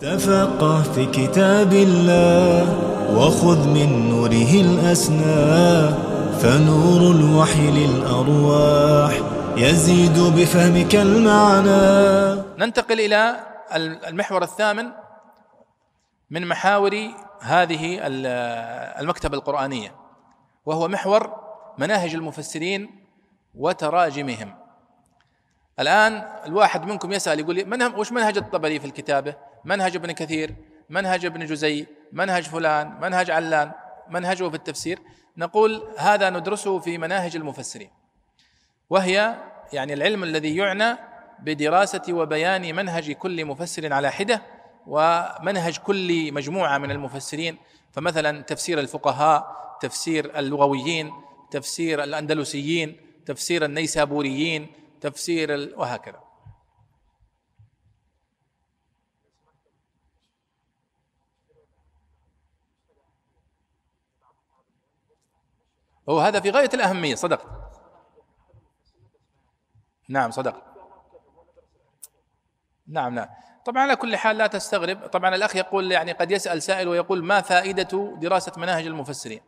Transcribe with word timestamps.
تفقه 0.00 0.82
في 0.82 1.06
كتاب 1.06 1.72
الله 1.72 2.62
وخذ 3.18 3.68
من 3.68 4.08
نوره 4.10 4.52
الأسنى 4.54 5.90
فنور 6.38 7.10
الوحي 7.10 7.70
للأرواح 7.70 9.12
يزيد 9.56 10.18
بفهمك 10.18 10.94
المعنى. 10.94 12.42
ننتقل 12.58 13.00
إلى 13.00 13.36
المحور 14.06 14.42
الثامن 14.42 14.86
من 16.30 16.46
محاور 16.46 17.10
هذه 17.40 17.98
المكتبة 19.00 19.36
القرآنية 19.36 19.94
وهو 20.66 20.88
محور 20.88 21.30
مناهج 21.78 22.14
المفسرين 22.14 22.90
وتراجمهم. 23.54 24.54
الآن 25.80 26.22
الواحد 26.46 26.86
منكم 26.86 27.12
يسأل 27.12 27.40
يقول 27.40 27.54
لي 27.54 27.90
وش 27.96 28.12
منهج 28.12 28.38
الطبري 28.38 28.80
في 28.80 28.86
الكتابة؟ 28.86 29.47
منهج 29.68 29.96
ابن 29.96 30.12
كثير 30.12 30.54
منهج 30.90 31.24
ابن 31.24 31.46
جزي 31.46 31.86
منهج 32.12 32.42
فلان 32.42 33.00
منهج 33.00 33.30
علان 33.30 33.72
منهجه 34.08 34.48
في 34.48 34.54
التفسير. 34.54 34.98
نقول 35.36 35.82
هذا 35.98 36.30
ندرسه 36.30 36.78
في 36.78 36.98
مناهج 36.98 37.36
المفسرين. 37.36 37.90
وهي 38.90 39.34
يعني 39.72 39.92
العلم 39.92 40.24
الذي 40.24 40.56
يعنى 40.56 40.98
بدراسة 41.38 42.02
وبيان 42.10 42.76
منهج 42.76 43.12
كل 43.12 43.44
مفسر 43.44 43.92
على 43.92 44.10
حدة 44.10 44.42
ومنهج 44.86 45.78
كل 45.78 46.32
مجموعة 46.32 46.78
من 46.78 46.90
المفسرين. 46.90 47.58
فمثلا 47.92 48.40
تفسير 48.42 48.80
الفقهاء 48.80 49.56
تفسير 49.80 50.38
اللغويين 50.38 51.12
تفسير 51.50 52.04
الأندلسيين 52.04 52.96
تفسير 53.26 53.64
النيسابوريين 53.64 54.66
تفسير 55.00 55.74
وهكذا. 55.76 56.27
هو 66.08 66.20
هذا 66.20 66.40
في 66.40 66.50
غاية 66.50 66.70
الأهمية 66.74 67.14
صدقت 67.14 67.46
نعم 70.08 70.30
صدقت 70.30 70.62
نعم 72.86 73.14
نعم. 73.14 73.28
طبعا 73.64 73.82
على 73.82 73.96
كل 73.96 74.16
حال 74.16 74.38
لا 74.38 74.46
تستغرب. 74.46 75.06
طبعا 75.06 75.34
الأخ 75.34 75.56
يقول 75.56 75.92
يعني 75.92 76.12
قد 76.12 76.30
يسأل 76.30 76.62
سائل 76.62 76.88
ويقول 76.88 77.24
ما 77.24 77.40
فائدة 77.40 78.16
دراسة 78.20 78.52
مناهج 78.56 78.86
المفسرين؟ 78.86 79.40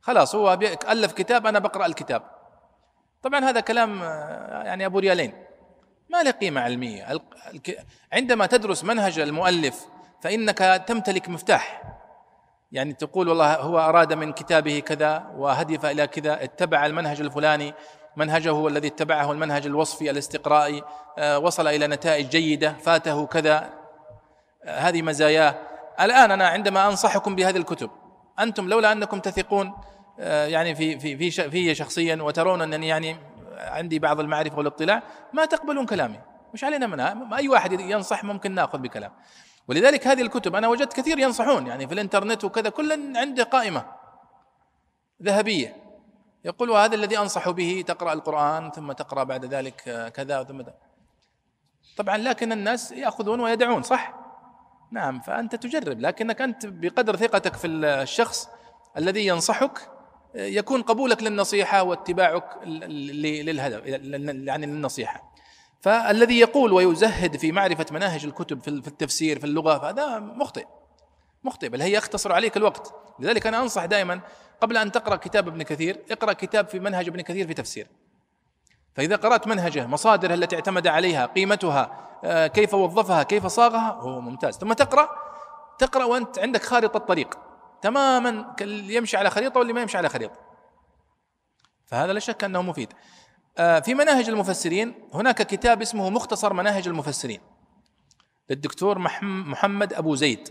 خلاص 0.00 0.34
هو 0.34 0.52
ألف 0.88 1.12
كتاب 1.12 1.46
أنا 1.46 1.58
بقرأ 1.58 1.86
الكتاب. 1.86 2.22
طبعا 3.22 3.44
هذا 3.44 3.60
كلام 3.60 4.02
يعني 4.64 4.86
أبو 4.86 4.98
ريالين. 4.98 5.44
ما 6.10 6.22
له 6.22 6.30
قيمة 6.30 6.60
علمية. 6.60 7.20
عندما 8.12 8.46
تدرس 8.46 8.84
منهج 8.84 9.18
المؤلف 9.18 9.86
فإنك 10.22 10.84
تمتلك 10.86 11.28
مفتاح. 11.28 11.93
يعني 12.72 12.92
تقول 12.92 13.28
والله 13.28 13.54
هو 13.54 13.78
أراد 13.78 14.12
من 14.12 14.32
كتابه 14.32 14.78
كذا 14.78 15.30
وهدف 15.36 15.86
إلى 15.86 16.06
كذا 16.06 16.44
اتبع 16.44 16.86
المنهج 16.86 17.20
الفلاني 17.20 17.74
منهجه 18.16 18.68
الذي 18.68 18.88
اتبعه 18.88 19.32
المنهج 19.32 19.66
الوصفي 19.66 20.10
الاستقرائي 20.10 20.82
آه، 21.18 21.38
وصل 21.38 21.66
إلى 21.66 21.86
نتائج 21.86 22.28
جيدة 22.28 22.72
فاته 22.72 23.26
كذا. 23.26 23.70
آه، 24.64 24.78
هذه 24.78 25.02
مزاياه. 25.02 25.54
الآن 26.00 26.30
أنا 26.30 26.48
عندما 26.48 26.86
أنصحكم 26.88 27.36
بهذه 27.36 27.56
الكتب 27.56 27.90
أنتم 28.40 28.68
لولا 28.68 28.92
أنكم 28.92 29.20
تثقون 29.20 29.74
آه، 30.20 30.46
يعني 30.46 30.74
في 30.74 30.98
في 30.98 31.16
في 31.16 31.50
في 31.50 31.74
شخصيا 31.74 32.22
وترون 32.22 32.62
أنني 32.62 32.88
يعني 32.88 33.16
عندي 33.58 33.98
بعض 33.98 34.20
المعرفة 34.20 34.58
والاطلاع 34.58 35.02
ما 35.32 35.44
تقبلون 35.44 35.86
كلامي. 35.86 36.20
مش 36.54 36.64
علينا 36.64 36.86
منها. 36.86 37.36
أي 37.36 37.48
واحد 37.48 37.72
ينصح 37.72 38.24
ممكن 38.24 38.54
نأخذ 38.54 38.78
بكلام. 38.78 39.12
ولذلك 39.68 40.06
هذه 40.06 40.22
الكتب 40.22 40.56
أنا 40.56 40.68
وجدت 40.68 40.92
كثير 40.92 41.18
ينصحون 41.18 41.66
يعني 41.66 41.86
في 41.86 41.94
الإنترنت 41.94 42.44
وكذا 42.44 42.68
كل 42.68 43.16
عنده 43.16 43.42
قائمة 43.42 43.84
ذهبية. 45.22 45.76
يقول 46.44 46.70
وهذا 46.70 46.94
الذي 46.94 47.18
أنصح 47.18 47.50
به 47.50 47.84
تقرأ 47.86 48.12
القرآن 48.12 48.70
ثم 48.70 48.92
تقرأ 48.92 49.24
بعد 49.24 49.44
ذلك 49.44 50.10
كذا 50.14 50.44
ثم 50.44 50.62
ده. 50.62 50.74
طبعا 51.96 52.16
لكن 52.16 52.52
الناس 52.52 52.92
يأخذون 52.92 53.40
ويدعون 53.40 53.82
صح؟ 53.82 54.14
نعم 54.92 55.20
فأنت 55.20 55.54
تجرب 55.54 56.00
لكنك 56.00 56.40
أنت 56.40 56.66
بقدر 56.66 57.16
ثقتك 57.16 57.54
في 57.54 57.66
الشخص 57.66 58.48
الذي 58.96 59.26
ينصحك 59.26 59.90
يكون 60.34 60.82
قبولك 60.82 61.22
للنصيحة 61.22 61.82
واتباعك 61.82 62.44
للهدف 62.66 63.86
يعني 64.46 64.66
للنصيحة. 64.66 65.33
فالذي 65.84 66.38
يقول 66.38 66.72
ويزهد 66.72 67.36
في 67.36 67.52
معرفة 67.52 67.86
مناهج 67.90 68.24
الكتب 68.24 68.62
في 68.62 68.68
التفسير 68.68 69.38
في 69.38 69.44
اللغة 69.44 69.78
فهذا 69.78 70.18
مخطئ 70.18 70.66
مخطئ 71.44 71.68
بل 71.68 71.82
هي 71.82 71.92
يختصر 71.92 72.32
عليك 72.32 72.56
الوقت. 72.56 72.94
لذلك 73.18 73.46
أنا 73.46 73.62
أنصح 73.62 73.84
دائما 73.84 74.20
قبل 74.60 74.76
أن 74.76 74.92
تقرأ 74.92 75.16
كتاب 75.16 75.48
ابن 75.48 75.62
كثير 75.62 76.04
اقرأ 76.10 76.32
كتاب 76.32 76.68
في 76.68 76.80
منهج 76.80 77.08
ابن 77.08 77.20
كثير 77.20 77.46
في 77.46 77.54
تفسير. 77.54 77.86
فإذا 78.94 79.16
قرأت 79.16 79.46
منهجه 79.46 79.86
مصادره 79.86 80.34
التي 80.34 80.56
اعتمد 80.56 80.86
عليها 80.86 81.26
قيمتها 81.26 82.10
آه، 82.24 82.46
كيف 82.46 82.74
وظفها 82.74 83.22
كيف 83.22 83.46
صاغها 83.46 83.92
هو 83.92 84.20
ممتاز. 84.20 84.58
ثم 84.58 84.72
تقرأ 84.72 85.08
تقرأ 85.78 86.04
وأنت 86.04 86.38
عندك 86.38 86.62
خارطة 86.62 86.98
طريق. 86.98 87.38
تماما 87.82 88.54
يمشي 88.88 89.16
على 89.16 89.30
خريطة 89.30 89.58
واللي 89.58 89.72
ما 89.72 89.80
يمشي 89.80 89.96
على 89.96 90.08
خريطة. 90.08 90.40
فهذا 91.86 92.12
لا 92.12 92.20
شك 92.20 92.44
أنه 92.44 92.62
مفيد. 92.62 92.92
في 93.56 93.94
مناهج 93.94 94.28
المفسرين. 94.28 94.94
هناك 95.14 95.42
كتاب 95.42 95.82
اسمه 95.82 96.10
مختصر 96.10 96.52
مناهج 96.52 96.88
المفسرين. 96.88 97.40
للدكتور 98.50 98.98
محمد 99.22 99.92
أبو 99.92 100.14
زيد. 100.14 100.48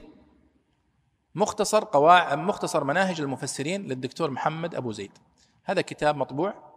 مختصر 1.36 1.84
قواعد 1.84 2.38
مختصر 2.38 2.84
مناهج 2.84 3.22
المفسرين 3.22 3.88
للدكتور 3.88 4.32
محمد 4.32 4.76
أبو 4.76 4.92
زيد. 4.92 5.12
هذا 5.64 5.82
كتاب 5.82 6.16
مطبوع. 6.16 6.74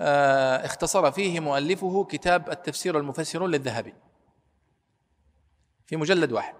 آه، 0.00 0.66
اختصر 0.66 1.10
فيه 1.10 1.40
مؤلفه 1.40 2.04
كتاب 2.04 2.50
التفسير 2.50 2.98
المفسرون 2.98 3.50
للذهبي. 3.50 3.94
في 5.86 5.96
مجلد 5.96 6.32
واحد. 6.32 6.54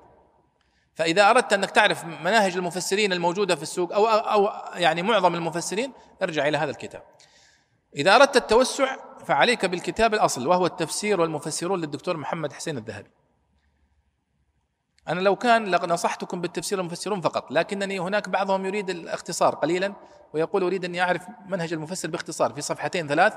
فإذا 0.95 1.31
أردت 1.31 1.53
أنك 1.53 1.71
تعرف 1.71 2.05
مناهج 2.05 2.57
المفسرين 2.57 3.13
الموجودة 3.13 3.57
في 3.57 3.63
السوق 3.63 3.93
أو 3.93 4.07
أو 4.07 4.51
يعني 4.75 5.03
معظم 5.03 5.35
المفسرين 5.35 5.93
ارجع 6.23 6.49
إلى 6.49 6.59
هذا 6.59 6.71
الكتاب. 6.71 7.03
إذا 7.97 8.17
أردت 8.17 8.37
التوسع 8.37 8.97
فعليك 9.27 9.67
بالكتاب 9.67 10.15
الأصل 10.15 10.47
وهو 10.47 10.67
التفسير 10.67 11.21
والمفسرون 11.21 11.81
للدكتور 11.81 12.17
محمد 12.17 12.53
حسين 12.53 12.79
الذهبي. 12.79 13.11
أنا 15.09 15.21
لو 15.21 15.37
كان 15.37 15.65
لنصحتكم 15.65 16.41
بالتفسير 16.41 16.81
المفسرون 16.81 17.21
فقط 17.21 17.51
لكنني 17.51 17.99
هناك 17.99 18.29
بعضهم 18.29 18.67
يريد 18.67 18.91
الاختصار 18.91 19.55
قليلا 19.55 19.95
ويقول 20.33 20.63
أريد 20.63 20.85
أني 20.85 21.03
أعرف 21.03 21.23
منهج 21.47 21.73
المفسر 21.73 22.11
باختصار. 22.11 22.53
في 22.53 22.61
صفحتين 22.61 23.09
ثلاث 23.09 23.35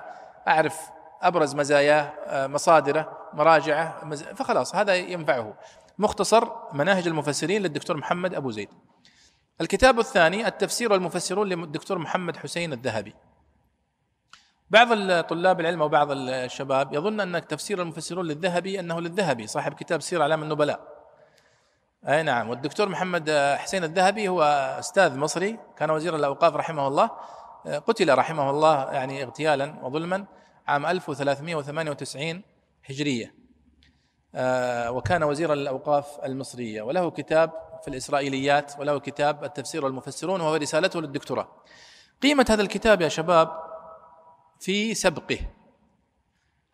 أعرف 0.48 0.80
أبرز 1.22 1.56
مزاياه 1.56 2.14
مصادره 2.48 3.18
مراجعه 3.34 4.10
فخلاص 4.34 4.76
هذا 4.76 4.96
ينفعه. 4.96 5.54
مختصر 5.98 6.48
مناهج 6.74 7.08
المفسرين 7.08 7.62
للدكتور 7.62 7.98
محمد 7.98 8.34
أبو 8.34 8.52
زيد. 8.52 8.70
الكتاب 9.62 10.00
الثاني 10.00 10.48
التفسير 10.48 10.92
والمفسرون 10.92 11.48
للدكتور 11.48 11.98
محمد 11.98 12.38
حسين 12.38 12.74
الذهبي. 12.74 13.14
بعض 14.74 15.22
طلاب 15.22 15.60
العلم 15.60 15.82
وبعض 15.82 16.12
الشباب 16.12 16.94
يظن 16.94 17.20
أن 17.20 17.48
تفسير 17.48 17.82
المفسرون 17.82 18.26
للذهبي 18.26 18.80
أنه 18.80 19.02
للذهبي 19.02 19.48
صاحب 19.48 19.74
كتاب 19.74 20.02
سير 20.02 20.22
اعلام 20.22 20.44
النبلاء. 20.44 20.80
أي 22.08 22.24
نعم 22.24 22.50
والدكتور 22.50 22.90
محمد 22.90 23.32
حسين 23.58 23.84
الذهبي 23.84 24.28
هو 24.28 24.44
أستاذ 24.80 25.18
مصري 25.18 25.60
كان 25.78 25.92
وزير 25.92 26.16
الأوقاف 26.16 26.56
رحمه 26.56 26.88
الله. 26.88 27.10
قتل 27.88 28.18
رحمه 28.18 28.50
الله 28.50 28.92
يعني 28.92 29.24
اغتيالا 29.24 29.76
وظلما 29.84 30.26
عام 30.68 30.86
1398 30.86 32.42
هجرية. 32.86 33.36
آه، 34.36 34.92
وكان 34.92 35.24
وزيرا 35.24 35.56
للاوقاف 35.56 36.26
المصرية. 36.26 36.82
وله 36.82 37.12
كتاب 37.12 37.52
في 37.82 37.88
الإسرائيليات 37.88 38.74
وله 38.80 39.00
كتاب 39.00 39.44
التفسير 39.44 39.86
والمفسرون 39.86 40.42
وهو 40.42 40.56
رسالته 40.56 41.02
للدكتوراه. 41.02 41.48
قيمة 42.22 42.46
هذا 42.50 42.62
الكتاب 42.62 43.02
يا 43.02 43.10
شباب 43.10 43.73
في 44.64 44.94
سبقه. 44.94 45.40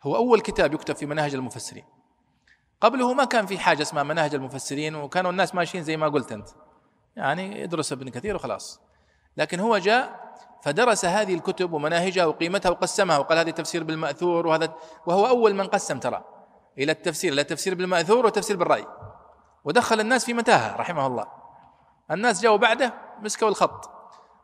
هو 0.02 0.16
أول 0.16 0.40
كتاب 0.40 0.74
يكتب 0.74 0.96
في 0.96 1.06
مناهج 1.06 1.34
المفسرين. 1.34 1.84
قبله 2.80 3.12
ما 3.12 3.24
كان 3.24 3.46
في 3.46 3.58
حاجة 3.58 3.82
اسمها 3.82 4.02
مناهج 4.02 4.34
المفسرين 4.34 4.94
وكانوا 4.94 5.30
الناس 5.30 5.54
ماشيين 5.54 5.84
زي 5.84 5.96
ما 5.96 6.08
قلت 6.08 6.32
أنت. 6.32 6.48
يعني 7.16 7.64
ادرس 7.64 7.92
ابن 7.92 8.08
كثير 8.08 8.36
وخلاص. 8.36 8.80
لكن 9.36 9.60
هو 9.60 9.78
جاء 9.78 10.34
فدرس 10.62 11.04
هذه 11.04 11.34
الكتب 11.34 11.72
ومناهجها 11.72 12.24
وقيمتها 12.26 12.70
وقسمها 12.70 13.18
وقال 13.18 13.38
هذه 13.38 13.50
تفسير 13.50 13.84
بالمأثور 13.84 14.46
وهذا 14.46 14.74
وهو 15.06 15.26
أول 15.26 15.54
من 15.54 15.66
قسم 15.66 15.98
ترى 15.98 16.24
إلى 16.78 16.92
التفسير 16.92 17.32
إلى 17.32 17.40
التفسير 17.40 17.74
بالمأثور 17.74 18.24
والتفسير 18.24 18.56
بالرأي. 18.56 18.86
ودخل 19.64 20.00
الناس 20.00 20.24
في 20.24 20.34
متاهة 20.34 20.76
رحمه 20.76 21.06
الله. 21.06 21.26
الناس 22.10 22.40
جاءوا 22.40 22.56
بعده 22.56 22.94
مسكوا 23.22 23.48
الخط. 23.48 23.90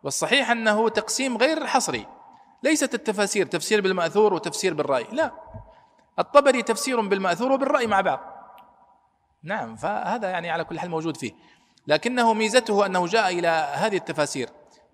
والصحيح 0.03 0.51
أنه 0.51 0.89
تقسيم 0.89 1.37
غير 1.37 1.67
حصري. 1.67 2.07
ليست 2.63 2.95
التفاسير 2.95 3.47
تفسير 3.47 3.81
بالمأثور 3.81 4.35
وتفسير 4.35 4.75
بالرأي. 4.75 5.07
لا. 5.13 5.33
الطبري 6.19 6.63
تفسير 6.63 7.01
بالمأثور 7.01 7.53
وبالرأي 7.53 7.87
مع 7.87 8.01
بعض. 8.01 8.21
نعم 9.43 9.77
فهذا 9.77 10.29
يعني 10.29 10.51
على 10.51 10.65
كل 10.65 10.79
حال 10.79 10.91
موجود 10.91 11.17
فيه. 11.17 11.33
لكنه 11.87 12.35
ميزته 12.35 12.87
أنه 12.87 13.07
جاء 13.07 13.39
إلى 13.39 13.49
هذه 13.73 13.97
التفاسير 13.97 14.49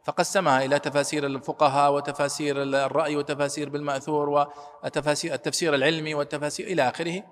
فقسمها 0.05 0.65
إلى 0.65 0.79
تفاسير 0.79 1.27
الفقهاء 1.27 1.93
وتفاسير 1.93 2.63
الرأي 2.63 3.17
وتفاسير 3.17 3.69
بالمأثور 3.69 4.49
وتفاسير 4.85 5.35
التفسير 5.35 5.75
العلمي 5.75 6.15
والتفاسير 6.15 6.67
إلى 6.67 6.89
آخره 6.89 7.23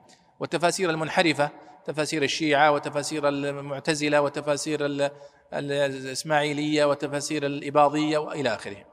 والتفاسير 0.40 0.90
المنحرفة 0.90 1.50
تفاسير 1.84 2.22
الشيعة 2.22 2.72
وتفاسير 2.72 3.28
المعتزلة 3.28 4.20
وتفاسير 4.20 4.78
الإسماعيلية 5.52 6.84
وتفاسير 6.84 7.46
الإباضية 7.46 8.18
وإلى 8.18 8.54
آخره. 8.54 8.89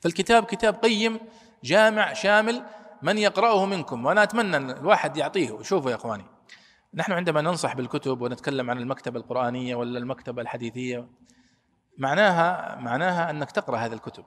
فالكتاب 0.00 0.44
كتاب 0.44 0.74
قيم 0.74 1.20
جامع 1.64 2.12
شامل 2.12 2.62
من 3.02 3.18
يقرأه 3.18 3.66
منكم. 3.66 4.06
وأنا 4.06 4.22
أتمنى 4.22 4.56
أن 4.56 4.70
الواحد 4.70 5.16
يعطيه. 5.16 5.62
شوفوا 5.62 5.90
يا 5.90 5.96
إخواني 5.96 6.24
نحن 6.94 7.12
عندما 7.12 7.40
ننصح 7.40 7.74
بالكتب 7.74 8.20
ونتكلم 8.20 8.70
عن 8.70 8.78
المكتبة 8.78 9.20
القرآنية 9.20 9.74
ولا 9.74 9.98
المكتبة 9.98 10.42
الحديثية 10.42 11.08
معناها 11.98 12.76
معناها 12.76 13.30
أنك 13.30 13.50
تقرأ 13.50 13.76
هذه 13.76 13.92
الكتب. 13.92 14.24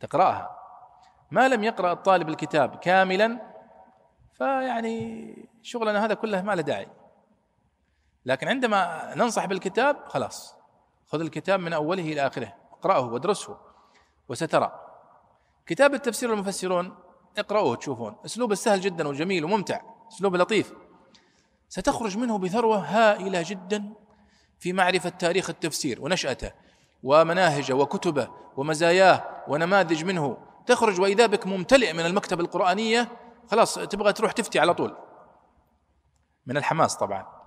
تقرأها. 0.00 0.58
ما 1.30 1.48
لم 1.48 1.64
يقرأ 1.64 1.92
الطالب 1.92 2.28
الكتاب 2.28 2.76
كاملا 2.76 3.40
فيعني 4.32 5.48
شغلنا 5.62 6.04
هذا 6.04 6.14
كله 6.14 6.42
ما 6.42 6.54
له 6.54 6.62
داعي. 6.62 6.88
لكن 8.26 8.48
عندما 8.48 9.12
ننصح 9.14 9.46
بالكتاب 9.46 9.96
خلاص 10.08 10.56
خذ 11.06 11.20
الكتاب 11.20 11.60
من 11.60 11.72
أوله 11.72 12.02
إلى 12.02 12.26
آخره 12.26 12.54
اقرأه 12.72 13.00
وادرسه. 13.00 13.71
وسترى. 14.28 14.72
كتاب 15.66 15.94
التفسير 15.94 16.32
المفسرون 16.32 16.94
اقرأوه 17.38 17.76
تشوفون 17.76 18.16
اسلوبه 18.24 18.54
سهل 18.54 18.80
جدا 18.80 19.08
وجميل 19.08 19.44
وممتع. 19.44 19.80
أسلوب 20.12 20.36
لطيف. 20.36 20.72
ستخرج 21.68 22.18
منه 22.18 22.38
بثروة 22.38 22.78
هائلة 22.78 23.44
جدا 23.46 23.94
في 24.58 24.72
معرفة 24.72 25.08
تاريخ 25.08 25.50
التفسير 25.50 26.02
ونشأته 26.02 26.52
ومناهجه 27.02 27.72
وكتبه 27.72 28.28
ومزاياه 28.56 29.44
ونماذج 29.48 30.04
منه. 30.04 30.38
تخرج 30.66 31.00
وإذا 31.00 31.26
بك 31.26 31.46
ممتلئ 31.46 31.92
من 31.92 32.06
المكتبة 32.06 32.42
القرآنية. 32.44 33.08
خلاص 33.50 33.74
تبغى 33.74 34.12
تروح 34.12 34.32
تفتي 34.32 34.58
على 34.58 34.74
طول. 34.74 34.96
من 36.46 36.56
الحماس 36.56 36.96
طبعا. 36.96 37.41